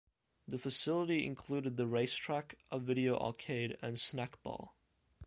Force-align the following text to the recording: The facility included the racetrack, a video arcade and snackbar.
The 0.47 0.57
facility 0.57 1.23
included 1.27 1.77
the 1.77 1.85
racetrack, 1.85 2.55
a 2.71 2.79
video 2.79 3.19
arcade 3.19 3.77
and 3.83 3.97
snackbar. 3.97 4.69